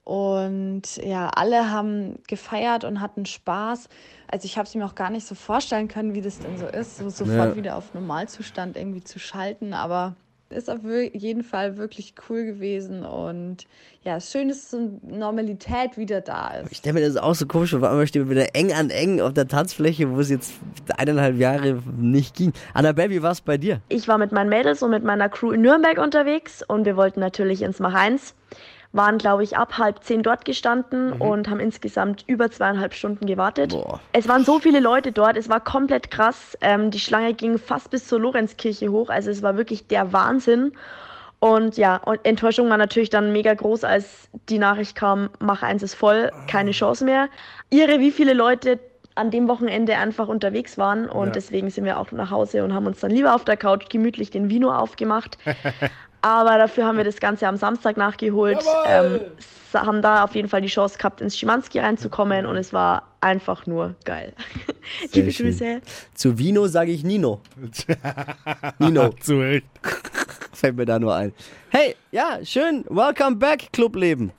Und 0.09 0.97
ja, 1.03 1.29
alle 1.35 1.69
haben 1.69 2.17
gefeiert 2.27 2.83
und 2.83 2.99
hatten 2.99 3.27
Spaß. 3.27 3.89
Also 4.27 4.45
ich 4.45 4.57
habe 4.57 4.67
es 4.67 4.73
mir 4.73 4.83
auch 4.83 4.95
gar 4.95 5.11
nicht 5.11 5.27
so 5.27 5.35
vorstellen 5.35 5.87
können, 5.87 6.15
wie 6.15 6.21
das 6.21 6.39
denn 6.39 6.57
so 6.57 6.65
ist, 6.65 6.97
so 6.97 7.09
sofort 7.09 7.51
Ja. 7.51 7.55
wieder 7.55 7.75
auf 7.77 7.93
Normalzustand 7.93 8.75
irgendwie 8.75 9.03
zu 9.03 9.19
schalten. 9.19 9.71
Aber 9.75 10.15
ist 10.49 10.67
auf 10.67 10.79
jeden 11.13 11.43
Fall 11.43 11.77
wirklich 11.77 12.15
cool 12.27 12.43
gewesen. 12.43 13.05
Und 13.05 13.67
ja, 14.03 14.17
es 14.17 14.25
ist 14.25 14.31
schön, 14.31 14.49
dass 14.49 14.71
so 14.71 14.99
Normalität 15.03 15.95
wieder 15.95 16.21
da 16.21 16.55
ist. 16.55 16.71
Ich 16.71 16.79
stelle 16.79 16.93
mir 16.99 17.05
das 17.05 17.15
auch 17.15 17.35
so 17.35 17.45
komisch 17.45 17.69
vor, 17.69 17.77
auf 17.77 17.85
einmal 17.85 18.07
stehen 18.07 18.27
wir 18.27 18.35
wieder 18.35 18.55
eng 18.55 18.73
an 18.73 18.89
eng 18.89 19.21
auf 19.21 19.33
der 19.33 19.47
Tanzfläche, 19.47 20.09
wo 20.09 20.19
es 20.21 20.31
jetzt 20.31 20.53
eineinhalb 20.97 21.37
Jahre 21.37 21.83
nicht 21.99 22.35
ging. 22.35 22.51
Annabelle, 22.73 23.11
wie 23.11 23.21
war 23.21 23.33
es 23.33 23.41
bei 23.41 23.59
dir? 23.59 23.81
Ich 23.89 24.07
war 24.07 24.17
mit 24.17 24.31
meinen 24.31 24.49
Mädels 24.49 24.81
und 24.81 24.89
mit 24.89 25.03
meiner 25.03 25.29
Crew 25.29 25.51
in 25.51 25.61
Nürnberg 25.61 25.99
unterwegs 25.99 26.63
und 26.67 26.85
wir 26.85 26.97
wollten 26.97 27.19
natürlich 27.19 27.61
ins 27.61 27.77
Mach-1. 27.77 28.33
Waren, 28.91 29.19
glaube 29.19 29.43
ich, 29.43 29.55
ab 29.55 29.77
halb 29.77 30.03
zehn 30.03 30.23
dort 30.23 30.45
gestanden 30.45 31.11
und 31.13 31.47
haben 31.47 31.59
insgesamt 31.59 32.23
über 32.25 32.49
zweieinhalb 32.49 32.93
Stunden 32.95 33.27
gewartet. 33.27 33.69
Boah. 33.71 33.99
Es 34.13 34.27
waren 34.27 34.43
so 34.43 34.59
viele 34.59 34.79
Leute 34.79 35.11
dort, 35.11 35.37
es 35.37 35.47
war 35.47 35.59
komplett 35.59 36.09
krass. 36.09 36.57
Ähm, 36.61 36.89
die 36.89 36.99
Schlange 36.99 37.35
ging 37.35 37.59
fast 37.59 37.91
bis 37.91 38.07
zur 38.07 38.19
Lorenzkirche 38.19 38.89
hoch, 38.89 39.09
also 39.09 39.29
es 39.29 39.43
war 39.43 39.57
wirklich 39.57 39.87
der 39.87 40.11
Wahnsinn. 40.11 40.71
Und 41.39 41.77
ja, 41.77 42.01
Enttäuschung 42.23 42.69
war 42.69 42.77
natürlich 42.77 43.09
dann 43.11 43.31
mega 43.31 43.53
groß, 43.53 43.83
als 43.83 44.27
die 44.49 44.57
Nachricht 44.59 44.95
kam, 44.95 45.29
Mach 45.39 45.61
1 45.63 45.83
ist 45.83 45.93
voll, 45.95 46.31
keine 46.47 46.71
Chance 46.71 47.05
mehr. 47.05 47.29
Irre, 47.69 47.99
wie 47.99 48.11
viele 48.11 48.33
Leute 48.33 48.79
an 49.15 49.31
dem 49.31 49.47
Wochenende 49.47 49.95
einfach 49.97 50.27
unterwegs 50.27 50.77
waren 50.77 51.07
und 51.07 51.27
Ja. 51.27 51.31
deswegen 51.33 51.69
sind 51.69 51.85
wir 51.85 51.99
auch 51.99 52.11
nach 52.11 52.31
Hause 52.31 52.63
und 52.63 52.73
haben 52.73 52.87
uns 52.87 52.99
dann 53.01 53.11
lieber 53.11 53.35
auf 53.35 53.43
der 53.45 53.57
Couch 53.57 53.89
gemütlich 53.89 54.31
den 54.31 54.49
Vino 54.49 54.71
aufgemacht. 54.71 55.37
Aber 56.21 56.57
dafür 56.57 56.85
haben 56.85 56.97
wir 56.97 57.03
das 57.03 57.19
Ganze 57.19 57.47
am 57.47 57.55
Samstag 57.57 57.95
nachgeholt, 57.97 58.59
ähm, 58.87 59.21
haben 59.73 60.01
da 60.01 60.23
auf 60.23 60.35
jeden 60.35 60.49
Fall 60.49 60.61
die 60.61 60.67
Chance 60.67 60.97
gehabt, 60.97 61.21
ins 61.21 61.37
Schimanski 61.37 61.79
reinzukommen 61.79 62.45
und 62.45 62.57
es 62.57 62.73
war 62.73 63.03
einfach 63.21 63.65
nur 63.67 63.95
geil. 64.03 64.33
Liebe. 65.13 65.31
Grüße. 65.31 65.81
Zu 66.13 66.37
Vino 66.37 66.67
sage 66.67 66.91
ich 66.91 67.03
Nino. 67.03 67.41
Nino, 68.79 69.09
Zu 69.19 69.39
Recht. 69.39 69.65
fällt 70.53 70.75
mir 70.75 70.85
da 70.85 70.99
nur 70.99 71.15
ein. 71.15 71.33
Hey, 71.69 71.95
ja, 72.11 72.39
schön. 72.43 72.83
Welcome 72.89 73.37
back, 73.37 73.71
Clubleben. 73.71 74.31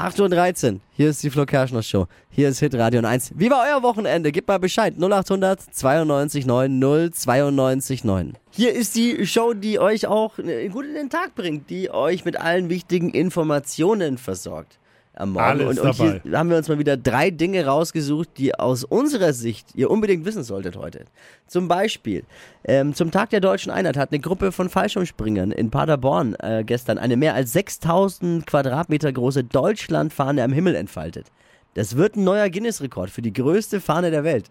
8.13 0.00 0.72
Uhr, 0.72 0.80
hier 0.96 1.10
ist 1.10 1.22
die 1.22 1.28
Flo 1.28 1.44
Kerschner 1.44 1.82
Show. 1.82 2.06
Hier 2.30 2.48
ist 2.48 2.60
Hit 2.60 2.74
Radio 2.74 3.02
1. 3.02 3.32
Wie 3.36 3.50
war 3.50 3.66
euer 3.68 3.82
Wochenende? 3.82 4.32
Gebt 4.32 4.48
mal 4.48 4.56
Bescheid. 4.58 4.94
0800 4.98 5.60
92 5.60 6.46
9 6.46 7.12
092 7.12 8.04
9. 8.04 8.32
Hier 8.50 8.72
ist 8.72 8.96
die 8.96 9.26
Show, 9.26 9.52
die 9.52 9.78
euch 9.78 10.06
auch 10.06 10.36
gut 10.36 10.86
in 10.86 10.94
den 10.94 11.10
Tag 11.10 11.34
bringt, 11.34 11.68
die 11.68 11.90
euch 11.90 12.24
mit 12.24 12.40
allen 12.40 12.70
wichtigen 12.70 13.10
Informationen 13.10 14.16
versorgt. 14.16 14.78
Am 15.14 15.32
Morgen. 15.32 15.44
Alles 15.44 15.78
und, 15.78 15.86
und 15.86 15.96
hier 15.96 16.20
dabei. 16.20 16.38
haben 16.38 16.50
wir 16.50 16.56
uns 16.56 16.68
mal 16.68 16.78
wieder 16.78 16.96
drei 16.96 17.30
Dinge 17.30 17.66
rausgesucht, 17.66 18.28
die 18.38 18.54
aus 18.54 18.84
unserer 18.84 19.32
Sicht 19.32 19.74
ihr 19.74 19.90
unbedingt 19.90 20.24
wissen 20.24 20.44
solltet 20.44 20.76
heute. 20.76 21.04
Zum 21.46 21.68
Beispiel, 21.68 22.24
ähm, 22.64 22.94
zum 22.94 23.10
Tag 23.10 23.30
der 23.30 23.40
Deutschen 23.40 23.70
Einheit 23.70 23.96
hat 23.96 24.12
eine 24.12 24.20
Gruppe 24.20 24.52
von 24.52 24.68
Fallschirmspringern 24.68 25.50
in 25.52 25.70
Paderborn 25.70 26.34
äh, 26.36 26.62
gestern 26.64 26.98
eine 26.98 27.16
mehr 27.16 27.34
als 27.34 27.52
6000 27.52 28.46
Quadratmeter 28.46 29.12
große 29.12 29.44
Deutschlandfahne 29.44 30.42
am 30.44 30.52
Himmel 30.52 30.76
entfaltet. 30.76 31.26
Das 31.74 31.96
wird 31.96 32.16
ein 32.16 32.24
neuer 32.24 32.48
Guinness-Rekord 32.48 33.10
für 33.10 33.22
die 33.22 33.32
größte 33.32 33.80
Fahne 33.80 34.10
der 34.10 34.24
Welt. 34.24 34.50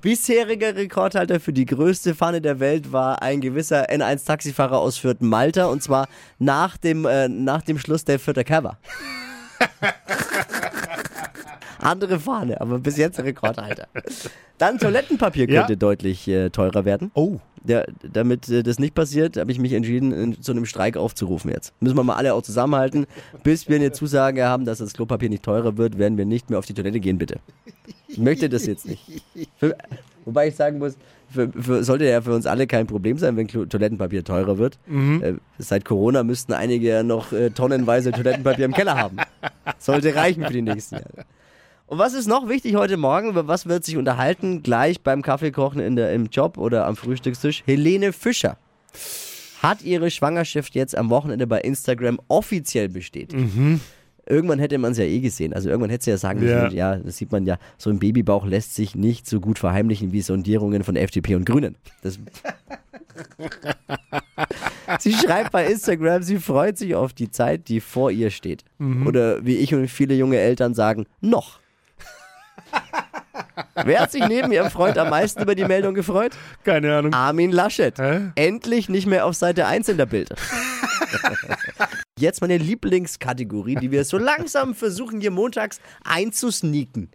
Bisheriger 0.00 0.74
Rekordhalter 0.74 1.38
für 1.38 1.52
die 1.52 1.64
größte 1.64 2.14
Fahne 2.14 2.40
der 2.40 2.58
Welt 2.58 2.90
war 2.92 3.22
ein 3.22 3.40
gewisser 3.40 3.88
N1-Taxifahrer 3.88 4.78
aus 4.78 4.98
Fürth 4.98 5.20
Malta 5.20 5.66
und 5.66 5.82
zwar 5.82 6.08
nach 6.40 6.76
dem, 6.76 7.04
äh, 7.04 7.28
nach 7.28 7.62
dem 7.62 7.78
Schluss 7.78 8.04
der 8.04 8.18
Fürther 8.18 8.42
Cover. 8.42 8.78
Andere 11.78 12.18
Fahne, 12.18 12.60
aber 12.60 12.78
bis 12.78 12.96
jetzt 12.96 13.20
Rekordhalter. 13.20 13.86
Dann 14.58 14.78
Toilettenpapier 14.78 15.48
Ja. 15.48 15.60
könnte 15.60 15.76
deutlich 15.76 16.26
äh, 16.26 16.50
teurer 16.50 16.84
werden. 16.84 17.10
Oh. 17.14 17.36
Ja, 17.64 17.84
damit 18.02 18.48
äh, 18.48 18.62
das 18.62 18.78
nicht 18.78 18.94
passiert, 18.94 19.36
habe 19.36 19.52
ich 19.52 19.58
mich 19.58 19.72
entschieden, 19.72 20.12
in, 20.12 20.42
zu 20.42 20.52
einem 20.52 20.66
Streik 20.66 20.96
aufzurufen 20.96 21.50
jetzt. 21.50 21.74
Müssen 21.80 21.96
wir 21.96 22.04
mal 22.04 22.16
alle 22.16 22.34
auch 22.34 22.42
zusammenhalten. 22.42 23.06
Bis 23.42 23.68
wir 23.68 23.76
eine 23.76 23.92
Zusage 23.92 24.44
haben, 24.46 24.64
dass 24.64 24.78
das 24.78 24.94
Klopapier 24.94 25.28
nicht 25.28 25.42
teurer 25.42 25.76
wird, 25.76 25.98
werden 25.98 26.16
wir 26.16 26.24
nicht 26.24 26.48
mehr 26.48 26.58
auf 26.58 26.66
die 26.66 26.74
Toilette 26.74 27.00
gehen, 27.00 27.18
bitte. 27.18 27.38
Ich 28.08 28.18
möchte 28.18 28.48
das 28.48 28.66
jetzt 28.66 28.86
nicht. 28.86 29.02
Für, 29.58 29.76
wobei 30.24 30.48
ich 30.48 30.56
sagen 30.56 30.78
muss, 30.78 30.94
für, 31.28 31.50
für, 31.50 31.84
sollte 31.84 32.04
ja 32.06 32.20
für 32.20 32.34
uns 32.34 32.46
alle 32.46 32.66
kein 32.66 32.86
Problem 32.86 33.18
sein, 33.18 33.36
wenn 33.36 33.48
Toilettenpapier 33.48 34.24
teurer 34.24 34.58
wird. 34.58 34.78
Äh, 35.22 35.34
seit 35.58 35.84
Corona 35.84 36.22
müssten 36.22 36.52
einige 36.52 36.88
ja 36.88 37.02
noch 37.02 37.32
äh, 37.32 37.50
tonnenweise 37.50 38.12
Toilettenpapier 38.12 38.64
im 38.64 38.72
Keller 38.72 38.96
haben. 38.96 39.16
Sollte 39.78 40.14
reichen 40.14 40.44
für 40.44 40.52
die 40.52 40.62
nächsten 40.62 40.96
Jahre. 40.96 41.24
Und 41.86 41.98
was 41.98 42.14
ist 42.14 42.26
noch 42.26 42.48
wichtig 42.48 42.74
heute 42.74 42.96
Morgen? 42.96 43.28
Über 43.30 43.46
was 43.46 43.66
wird 43.66 43.84
sich 43.84 43.96
unterhalten? 43.96 44.62
Gleich 44.62 45.00
beim 45.02 45.22
Kaffeekochen 45.22 45.80
in 45.80 45.94
der, 45.94 46.12
im 46.12 46.26
Job 46.26 46.58
oder 46.58 46.86
am 46.86 46.96
Frühstückstisch. 46.96 47.62
Helene 47.64 48.12
Fischer 48.12 48.56
hat 49.62 49.82
ihre 49.82 50.10
Schwangerschaft 50.10 50.74
jetzt 50.74 50.96
am 50.96 51.10
Wochenende 51.10 51.46
bei 51.46 51.60
Instagram 51.60 52.18
offiziell 52.28 52.88
bestätigt. 52.88 53.34
Irgendwann 54.26 54.58
hätte 54.58 54.78
man 54.78 54.92
es 54.92 54.98
ja 54.98 55.04
eh 55.04 55.20
gesehen. 55.20 55.52
Also 55.52 55.68
irgendwann 55.68 55.90
hätte 55.90 56.04
sie 56.04 56.10
ja 56.10 56.18
sagen 56.18 56.46
Ja. 56.46 56.64
müssen, 56.64 56.76
ja, 56.76 56.96
das 56.96 57.16
sieht 57.16 57.32
man 57.32 57.46
ja, 57.46 57.58
so 57.78 57.90
ein 57.90 57.98
Babybauch 57.98 58.46
lässt 58.46 58.74
sich 58.74 58.94
nicht 58.94 59.26
so 59.26 59.40
gut 59.40 59.58
verheimlichen 59.58 60.12
wie 60.12 60.20
Sondierungen 60.20 60.84
von 60.84 60.96
FDP 60.96 61.34
und 61.36 61.46
Grünen. 61.46 61.76
Das 62.02 62.18
sie 65.00 65.12
schreibt 65.12 65.52
bei 65.52 65.66
Instagram, 65.66 66.22
sie 66.22 66.38
freut 66.38 66.78
sich 66.78 66.94
auf 66.94 67.12
die 67.12 67.30
Zeit, 67.30 67.68
die 67.68 67.80
vor 67.80 68.10
ihr 68.10 68.30
steht. 68.30 68.64
Oder 69.06 69.44
wie 69.44 69.56
ich 69.56 69.74
und 69.74 69.88
viele 69.88 70.14
junge 70.14 70.38
Eltern 70.38 70.74
sagen, 70.74 71.06
noch. 71.20 71.60
Wer 73.84 74.00
hat 74.00 74.12
sich 74.12 74.26
neben 74.26 74.52
ihrem 74.52 74.70
Freund 74.70 74.98
am 74.98 75.10
meisten 75.10 75.42
über 75.42 75.54
die 75.54 75.64
Meldung 75.64 75.94
gefreut? 75.94 76.32
Keine 76.64 76.96
Ahnung. 76.96 77.12
Armin 77.14 77.52
Laschet. 77.52 77.98
Hä? 77.98 78.30
Endlich 78.34 78.88
nicht 78.88 79.06
mehr 79.06 79.26
auf 79.26 79.34
Seite 79.34 79.66
1 79.66 79.88
in 79.88 79.96
der 79.96 80.06
Bild. 80.06 80.30
Jetzt 82.18 82.40
meine 82.40 82.56
Lieblingskategorie, 82.56 83.76
die 83.76 83.90
wir 83.90 84.04
so 84.04 84.18
langsam 84.18 84.74
versuchen, 84.74 85.20
hier 85.20 85.30
montags 85.30 85.80
einzusneaken. 86.04 87.10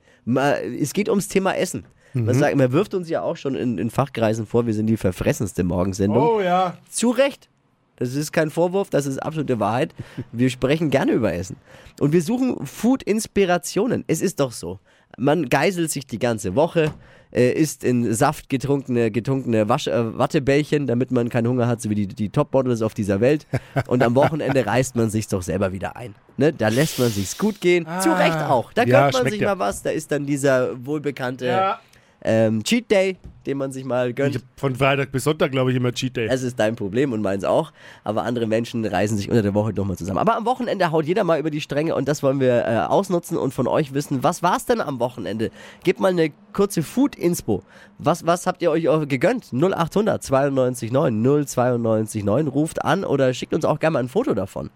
Es 0.80 0.94
geht 0.94 1.10
ums 1.10 1.28
Thema 1.28 1.54
Essen. 1.54 1.86
Mhm. 2.14 2.26
Man, 2.26 2.36
sagt, 2.36 2.56
man 2.56 2.72
wirft 2.72 2.94
uns 2.94 3.10
ja 3.10 3.22
auch 3.22 3.38
schon 3.38 3.56
in, 3.56 3.78
in 3.78 3.90
Fachkreisen 3.90 4.46
vor, 4.46 4.66
wir 4.68 4.74
sind 4.74 4.88
die 4.88 4.98
verfressenste 4.98 5.64
Morgensendung. 5.64 6.28
Oh 6.28 6.42
ja. 6.42 6.78
Zu 6.90 7.10
Recht. 7.10 7.50
Das 7.96 8.16
ist 8.16 8.32
kein 8.32 8.50
Vorwurf, 8.50 8.90
das 8.90 9.06
ist 9.06 9.20
absolute 9.20 9.60
Wahrheit. 9.60 9.94
Wir 10.32 10.50
sprechen 10.50 10.90
gerne 10.90 11.12
über 11.12 11.34
Essen. 11.34 11.58
Und 12.00 12.14
wir 12.14 12.24
suchen 12.24 12.66
Food-Inspirationen. 12.66 14.04
Es 14.08 14.22
ist 14.22 14.40
doch 14.40 14.52
so. 14.52 14.80
Man 15.18 15.50
geiselt 15.50 15.92
sich 15.92 16.08
die 16.08 16.20
ganze 16.20 16.56
Woche, 16.56 16.92
äh, 17.34 17.52
isst 17.52 17.84
in 17.84 18.14
Saft 18.14 18.50
getrunkene, 18.50 19.12
getrunkene 19.12 19.70
Wasch, 19.70 19.88
äh, 19.88 20.18
Wattebällchen, 20.18 20.88
damit 20.88 21.12
man 21.12 21.30
keinen 21.30 21.48
Hunger 21.48 21.68
hat, 21.68 21.82
so 21.82 21.90
wie 21.90 21.96
die, 21.96 22.08
die 22.08 22.30
Top-Models 22.30 22.82
auf 22.82 22.94
dieser 22.94 23.22
Welt. 23.22 23.48
Und 23.88 24.04
am 24.04 24.16
Wochenende 24.16 24.66
reißt 24.66 24.96
man 24.96 25.10
sich's 25.10 25.28
doch 25.30 25.42
selber 25.42 25.72
wieder 25.72 25.96
ein. 25.96 26.16
Ne? 26.38 26.52
Da 26.54 26.68
lässt 26.70 27.00
man 27.00 27.10
sich's 27.10 27.38
gut 27.38 27.62
gehen. 27.62 27.86
Zu 28.02 28.10
Recht 28.18 28.38
auch. 28.38 28.74
Da 28.74 28.82
Ah. 28.82 28.86
Ja, 28.88 29.02
gönnt 29.10 29.24
man 29.24 29.32
sich 29.32 29.42
ja. 29.42 29.56
mal 29.56 29.60
was. 29.60 29.82
Da 29.84 29.92
ist 29.92 30.12
dann 30.12 30.26
dieser 30.26 30.86
wohlbekannte 30.86 31.46
Ja. 31.46 31.80
Ähm, 32.24 32.64
Cheat 32.64 32.90
Day, 32.92 33.18
den 33.46 33.58
man 33.58 33.72
sich 33.72 33.84
mal 33.84 34.14
gönnt. 34.14 34.36
Ich 34.36 34.42
hab 34.42 34.60
von 34.60 34.76
Freitag 34.76 35.12
bis 35.12 35.24
Sonntag, 35.24 35.52
glaube 35.52 35.72
ich, 35.72 35.78
immer 35.78 35.92
Cheat 35.92 36.16
Day. 36.16 36.28
Es 36.30 36.44
ist 36.44 36.60
dein 36.60 36.76
Problem 36.76 37.14
und 37.14 37.22
meins 37.22 37.44
auch. 37.44 37.72
Aber 38.04 38.24
andere 38.24 38.46
Menschen 38.46 38.86
reißen 38.86 39.18
sich 39.18 39.30
unter 39.30 39.42
der 39.42 39.54
Woche 39.54 39.74
nochmal 39.74 39.98
zusammen. 39.98 40.20
Aber 40.20 40.36
am 40.36 40.46
Wochenende 40.46 40.92
haut 40.92 41.06
jeder 41.06 41.24
mal 41.24 41.40
über 41.40 41.50
die 41.50 41.62
Stränge 41.62 41.96
und 41.96 42.08
das 42.08 42.22
wollen 42.22 42.40
wir 42.40 42.66
äh, 42.66 42.78
ausnutzen 42.80 43.38
und 43.38 43.54
von 43.54 43.68
euch 43.68 43.94
wissen, 43.94 44.24
was 44.24 44.44
war 44.44 44.58
es 44.58 44.66
denn 44.66 44.82
am 44.82 45.00
Wochenende? 45.00 45.50
Gebt 45.84 46.00
mal 46.00 46.10
eine 46.10 46.32
kurze 46.54 46.84
Food-Inspo. 46.84 47.64
Was, 47.98 48.26
was 48.26 48.46
habt 48.46 48.62
ihr 48.62 48.72
euch 48.72 48.84
gegönnt? 49.08 49.52
0800 49.54 50.22
92 50.22 50.92
9 50.92 51.46
092 51.46 52.24
9. 52.24 52.48
Ruft 52.48 52.86
an 52.86 53.04
oder 53.04 53.34
schickt 53.34 53.54
uns 53.54 53.66
auch 53.66 53.80
gerne 53.80 53.94
mal 53.94 54.00
ein 54.00 54.10
Foto 54.10 54.34
davon. 54.34 54.70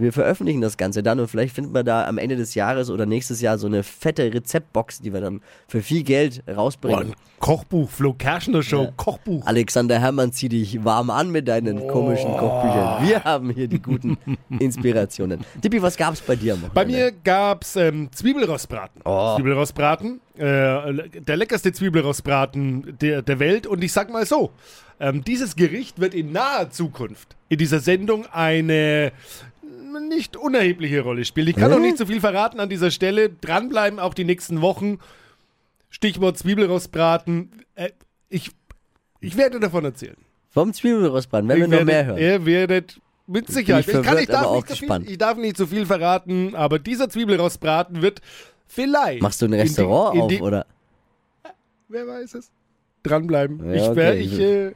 Wir 0.00 0.12
veröffentlichen 0.12 0.60
das 0.60 0.76
Ganze 0.76 1.02
dann 1.02 1.20
und 1.20 1.28
vielleicht 1.28 1.54
finden 1.54 1.74
wir 1.74 1.84
da 1.84 2.06
am 2.06 2.18
Ende 2.18 2.36
des 2.36 2.54
Jahres 2.54 2.90
oder 2.90 3.06
nächstes 3.06 3.40
Jahr 3.40 3.58
so 3.58 3.66
eine 3.66 3.82
fette 3.82 4.32
Rezeptbox, 4.32 5.00
die 5.00 5.12
wir 5.12 5.20
dann 5.20 5.42
für 5.68 5.82
viel 5.82 6.02
Geld 6.02 6.42
Boah, 6.46 6.54
rausbringen. 6.54 7.10
ein 7.10 7.14
Kochbuch, 7.38 7.88
Flo 7.88 8.12
Kerschner 8.14 8.62
Show, 8.62 8.92
Kochbuch. 8.96 9.46
Alexander 9.46 9.98
Herrmann, 9.98 10.32
zieh 10.32 10.48
dich 10.48 10.84
warm 10.84 11.10
an 11.10 11.30
mit 11.30 11.48
deinen 11.48 11.86
komischen 11.86 12.30
Kochbüchern. 12.30 13.06
Wir 13.06 13.24
haben 13.24 13.50
hier 13.50 13.68
die 13.68 13.80
guten 13.80 14.18
Inspirationen. 14.58 15.40
Tippi, 15.60 15.80
was 15.80 15.96
gab's 15.96 16.20
bei 16.20 16.36
dir? 16.36 16.54
am 16.54 16.64
Bei 16.74 16.84
mir 16.84 17.12
gab's 17.12 17.76
ähm, 17.76 18.10
Zwiebelrostbraten. 18.12 19.02
Oh. 19.04 19.36
Zwiebelrostbraten, 19.36 20.20
äh, 20.36 21.20
der 21.20 21.36
leckerste 21.36 21.72
Zwiebelrostbraten 21.72 22.98
der, 23.00 23.22
der 23.22 23.38
Welt. 23.38 23.66
Und 23.66 23.82
ich 23.82 23.92
sag 23.92 24.10
mal 24.10 24.26
so, 24.26 24.50
ähm, 25.00 25.24
dieses 25.24 25.56
Gericht 25.56 25.98
wird 25.98 26.14
in 26.14 26.32
naher 26.32 26.70
Zukunft 26.70 27.36
in 27.48 27.58
dieser 27.58 27.80
Sendung 27.80 28.26
eine 28.26 29.12
nicht 29.98 30.36
unerhebliche 30.36 31.00
Rolle 31.00 31.24
spielen. 31.24 31.48
Ich 31.48 31.56
kann 31.56 31.70
noch 31.70 31.78
nicht 31.80 31.98
so 31.98 32.06
viel 32.06 32.20
verraten 32.20 32.60
an 32.60 32.68
dieser 32.68 32.90
Stelle. 32.90 33.30
Dranbleiben 33.30 33.98
auch 33.98 34.14
die 34.14 34.24
nächsten 34.24 34.60
Wochen. 34.60 34.98
Stichwort 35.88 36.38
Zwiebelrostbraten. 36.38 37.50
Äh, 37.74 37.90
ich, 38.28 38.50
ich 39.20 39.36
werde 39.36 39.58
davon 39.60 39.84
erzählen. 39.84 40.16
Vom 40.50 40.72
Zwiebelrostbraten, 40.72 41.48
wenn 41.48 41.56
wir 41.58 41.64
Ich 41.64 41.70
noch 41.70 41.78
werde- 41.78 41.84
mehr 41.86 42.06
hören. 42.06 42.18
Ihr 42.18 42.46
werdet 42.46 43.00
mit 43.26 43.48
Sicherheit. 43.48 43.86
Ich, 43.86 43.92
kann, 43.92 44.04
verwirrt, 44.04 44.22
ich, 44.22 44.28
darf 44.28 44.46
auch 44.46 44.56
nicht 44.56 44.68
so 44.68 44.74
viel, 44.76 45.10
ich 45.10 45.18
darf 45.18 45.36
nicht 45.38 45.56
so 45.56 45.66
viel 45.66 45.86
verraten, 45.86 46.54
aber 46.54 46.78
dieser 46.78 47.08
Zwiebelrostbraten 47.08 48.02
wird 48.02 48.20
vielleicht. 48.66 49.22
Machst 49.22 49.40
du 49.42 49.46
ein 49.46 49.52
in 49.52 49.58
die- 49.58 49.62
Restaurant 49.62 50.14
in 50.16 50.20
auf, 50.22 50.28
die, 50.28 50.40
oder? 50.40 50.66
Wer 51.88 52.06
weiß 52.06 52.34
es? 52.34 52.50
Dranbleiben. 53.02 53.64
Ja, 53.68 53.72
ich 53.74 53.82
okay. 53.88 54.18
ich, 54.20 54.38
äh, 54.38 54.72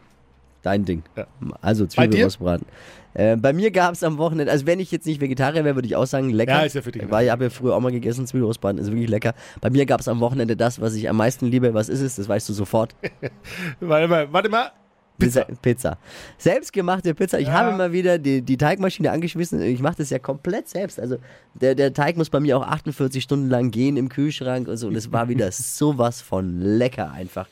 Dein 0.65 0.85
Ding. 0.85 1.03
Ja. 1.17 1.27
Also? 1.61 1.87
Zwiebelrostbraten. 1.87 2.67
Äh, 3.13 3.37
bei 3.37 3.53
mir 3.53 3.71
gab's 3.71 4.03
am 4.03 4.19
Wochenende, 4.19 4.51
also 4.51 4.67
wenn 4.67 4.81
ich 4.81 4.91
jetzt 4.91 5.07
nicht 5.07 5.21
Vegetarier 5.21 5.65
wäre, 5.65 5.77
würde 5.77 5.87
ich 5.87 5.95
auch 5.95 6.07
sagen, 6.07 6.31
lecker. 6.31 6.53
Ja, 6.53 6.63
ist 6.63 6.75
ja 6.75 6.83
für 6.83 6.91
dich 6.91 7.03
in 7.03 7.11
Weil 7.11 7.27
ich 7.27 7.31
habe 7.31 7.45
ja 7.45 7.51
früher 7.51 7.77
auch 7.77 7.81
mal 7.81 7.93
gegessen, 7.93 8.27
Zwiebelrostbraten 8.27 8.79
ist 8.81 8.91
wirklich 8.91 9.09
lecker. 9.09 9.35
Bei 9.61 9.71
mir 9.71 9.87
gab's 9.87 10.09
am 10.09 10.19
Wochenende 10.19 10.57
das, 10.57 10.81
was 10.81 10.95
ich 10.95 11.09
am 11.09 11.17
meisten 11.17 11.47
liebe. 11.47 11.75
Was 11.75 11.89
ist 11.89 12.01
es? 12.01 12.17
Das 12.17 12.29
weißt 12.29 12.49
du 12.49 12.53
sofort. 12.55 12.97
warte 13.81 14.09
mal, 14.09 14.33
warte 14.33 14.49
mal. 14.49 14.73
Pizza. 15.17 15.45
Pizza. 15.45 15.61
Pizza. 15.63 15.99
Selbstgemachte 16.39 17.15
Pizza. 17.15 17.39
Ich 17.39 17.47
Ja. 17.47 17.53
habe 17.53 17.77
mal 17.77 17.93
wieder 17.93 18.19
die, 18.19 18.43
die 18.43 18.57
Teigmaschine 18.57 19.13
angeschmissen. 19.13 19.63
Ich 19.63 19.81
mache 19.81 19.99
das 19.99 20.11
ja 20.11 20.19
komplett 20.19 20.69
selbst. 20.69 20.99
Also 20.99 21.19
der, 21.55 21.77
der 21.77 21.93
Teig 21.93 22.17
muss 22.17 22.31
bei 22.31 22.41
mir 22.41 22.59
auch 22.59 22.67
48 22.67 23.23
Stunden 23.23 23.49
lang 23.49 23.71
gehen 23.71 23.97
im 23.97 24.09
Kühlschrank 24.09 24.67
und 24.67 24.77
so. 24.77 24.89
Und 24.89 24.97
es 24.97 25.13
war 25.13 25.29
wieder 25.29 25.53
sowas 25.53 26.21
von 26.21 26.61
lecker 26.61 27.13
einfach. 27.13 27.47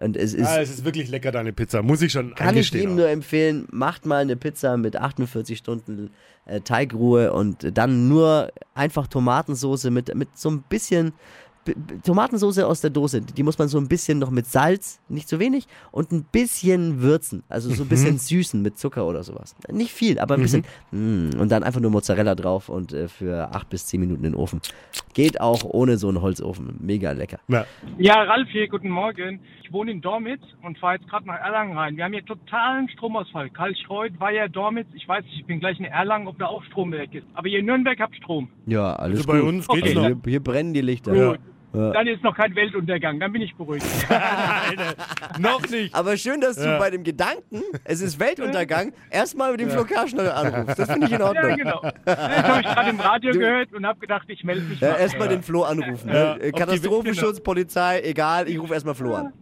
Und 0.00 0.16
es 0.16 0.32
ist, 0.32 0.46
Ah, 0.46 0.60
es 0.60 0.70
ist 0.70 0.84
wirklich 0.84 1.08
lecker, 1.10 1.32
deine 1.32 1.52
Pizza. 1.52 1.82
Muss 1.82 2.02
ich 2.02 2.12
schon 2.12 2.34
kann 2.34 2.56
ich 2.56 2.70
jedem 2.70 2.94
nur 2.96 3.08
empfehlen, 3.08 3.66
macht 3.70 4.06
mal 4.06 4.22
eine 4.22 4.36
Pizza 4.36 4.76
mit 4.76 4.96
48 4.96 5.58
Stunden 5.58 6.10
äh, 6.46 6.60
Teigruhe 6.60 7.32
und 7.32 7.76
dann 7.76 8.08
nur 8.08 8.52
einfach 8.74 9.08
Tomatensoße 9.08 9.90
mit, 9.90 10.14
mit 10.14 10.28
so 10.38 10.50
ein 10.50 10.62
bisschen 10.68 11.12
Tomatensoße 12.04 12.66
aus 12.66 12.80
der 12.80 12.90
Dose. 12.90 13.20
Die 13.20 13.42
muss 13.42 13.58
man 13.58 13.68
so 13.68 13.78
ein 13.78 13.88
bisschen 13.88 14.18
noch 14.18 14.30
mit 14.30 14.46
Salz, 14.46 15.00
nicht 15.08 15.28
zu 15.28 15.38
wenig, 15.38 15.66
und 15.90 16.12
ein 16.12 16.24
bisschen 16.24 17.00
würzen. 17.02 17.42
Also 17.48 17.70
so 17.70 17.82
ein 17.84 17.88
bisschen 17.88 18.18
süßen 18.18 18.60
mit 18.62 18.78
Zucker 18.78 19.06
oder 19.06 19.22
sowas. 19.22 19.54
Nicht 19.70 19.92
viel, 19.92 20.18
aber 20.18 20.34
ein 20.34 20.42
bisschen. 20.42 20.64
Mm, 20.90 21.30
und 21.38 21.50
dann 21.50 21.62
einfach 21.62 21.80
nur 21.80 21.90
Mozzarella 21.90 22.34
drauf 22.34 22.68
und 22.68 22.92
äh, 22.92 23.08
für 23.08 23.54
8 23.54 23.68
bis 23.68 23.86
10 23.86 24.00
Minuten 24.00 24.24
in 24.24 24.32
den 24.32 24.38
Ofen. 24.40 24.60
Geht 25.14 25.40
auch 25.40 25.64
ohne 25.64 25.96
so 25.98 26.08
einen 26.08 26.22
Holzofen. 26.22 26.76
Mega 26.80 27.12
lecker. 27.12 27.38
Ja. 27.48 27.66
Ja, 27.98 28.22
Ralf 28.22 28.48
hier, 28.50 28.68
guten 28.68 28.88
Morgen. 28.90 29.40
Ich 29.64 29.72
wohne 29.72 29.90
in 29.90 30.00
Dormitz 30.00 30.40
und 30.62 30.78
fahre 30.78 30.96
jetzt 30.96 31.08
gerade 31.08 31.26
nach 31.26 31.38
Erlangen 31.40 31.76
rein. 31.76 31.96
Wir 31.96 32.04
haben 32.04 32.12
hier 32.12 32.24
totalen 32.24 32.88
Stromausfall. 32.88 33.50
Kalchreuth, 33.50 34.12
Weiher, 34.18 34.48
Dormitz. 34.48 34.86
Ich 34.94 35.06
weiß 35.06 35.24
nicht, 35.24 35.40
ich 35.40 35.44
bin 35.46 35.60
gleich 35.60 35.78
in 35.78 35.84
Erlangen, 35.84 36.26
ob 36.28 36.38
da 36.38 36.46
auch 36.46 36.62
Strom 36.64 36.92
weg 36.92 37.14
ist. 37.14 37.26
Aber 37.34 37.48
hier 37.48 37.58
in 37.58 37.66
Nürnberg 37.66 37.98
habt 38.00 38.16
Strom. 38.16 38.48
Ja, 38.66 38.94
alles 38.96 39.18
Also 39.20 39.32
bei 39.32 39.40
gut. 39.40 39.48
uns 39.48 39.68
geht's 39.68 39.82
Okay. 39.82 39.94
noch. 39.94 40.02
Hier, 40.06 40.16
hier 40.24 40.40
brennen 40.42 40.72
die 40.72 40.80
Lichter. 40.80 41.12
Gut. 41.12 41.20
Ja. 41.40 41.42
Dann 41.72 42.06
ist 42.06 42.22
noch 42.22 42.34
kein 42.36 42.54
Weltuntergang. 42.54 43.20
Dann 43.20 43.30
bin 43.32 43.42
ich 43.42 43.54
beruhigt. 43.54 43.84
noch 45.38 45.68
nicht. 45.68 45.94
Aber 45.94 46.16
schön, 46.16 46.40
dass 46.40 46.56
du 46.56 46.64
Ja. 46.64 46.78
bei 46.78 46.90
dem 46.90 47.04
Gedanken, 47.04 47.62
es 47.84 48.00
ist 48.00 48.18
Weltuntergang, 48.18 48.92
erstmal 49.10 49.52
mit 49.52 49.60
dem 49.60 49.70
Flo 49.70 49.84
Kerschner 49.84 50.34
anrufst. 50.34 50.78
Das 50.78 50.90
finde 50.90 51.06
ich 51.06 51.12
in 51.12 51.20
ja, 51.20 51.26
Ordnung. 51.26 51.56
genau. 51.56 51.82
Das 52.04 52.18
habe 52.18 52.60
ich 52.60 52.66
gerade 52.66 52.90
im 52.90 53.00
Radio 53.00 53.32
Du- 53.32 53.38
gehört 53.38 53.72
und 53.74 53.86
habe 53.86 53.98
gedacht, 54.00 54.24
ich 54.28 54.42
melde 54.44 54.62
mich 54.62 54.80
Ja, 54.80 54.92
mal. 54.92 54.96
erstmal 55.00 55.28
den 55.28 55.42
Flo 55.42 55.62
anrufen. 55.64 56.08
Ja, 56.08 56.36
ne? 56.36 56.42
Äh, 56.42 56.52
Katastrophenschutz, 56.52 57.40
Polizei, 57.40 58.00
egal, 58.02 58.48
ich 58.48 58.58
rufe 58.58 58.74
erstmal 58.74 58.94
Flo 58.94 59.14
an. 59.14 59.32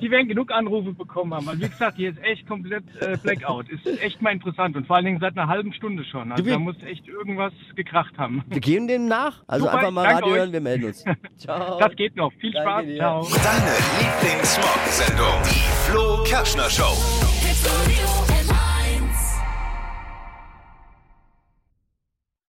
Die 0.00 0.10
werden 0.10 0.28
genug 0.28 0.50
Anrufe 0.52 0.92
bekommen 0.92 1.34
haben. 1.34 1.48
Also 1.48 1.62
wie 1.62 1.68
gesagt, 1.68 1.96
hier 1.96 2.10
ist 2.10 2.22
echt 2.22 2.46
komplett 2.46 2.84
äh, 3.00 3.16
Blackout. 3.22 3.68
Ist 3.68 3.86
echt 4.02 4.20
mal 4.22 4.30
interessant 4.32 4.76
und 4.76 4.86
vor 4.86 4.96
allen 4.96 5.04
Dingen 5.04 5.20
seit 5.20 5.36
einer 5.36 5.48
halben 5.48 5.72
Stunde 5.72 6.04
schon. 6.04 6.32
Also 6.32 6.44
da 6.44 6.58
muss 6.58 6.76
echt 6.84 7.06
irgendwas 7.08 7.52
gekracht 7.76 8.16
haben. 8.18 8.42
Wir 8.48 8.60
gehen 8.60 8.88
dem 8.88 9.06
nach. 9.06 9.42
Also 9.46 9.66
Super, 9.66 9.78
einfach 9.78 9.90
mal 9.90 10.06
Radio 10.06 10.26
euch. 10.28 10.38
hören, 10.38 10.52
wir 10.52 10.60
melden 10.60 10.84
uns. 10.86 11.04
Ciao. 11.36 11.78
Das 11.78 11.94
geht 11.96 12.16
noch. 12.16 12.32
Viel 12.34 12.52
Danke 12.52 12.68
Spaß. 12.70 12.84
dir. 12.86 12.96
Ciao. 12.96 13.28
Deine 13.42 13.72
Lieblingsmorgensendung, 13.98 15.42
die 15.44 15.90
Flo 15.90 16.22
Kerschner 16.24 16.70
Show. 16.70 18.21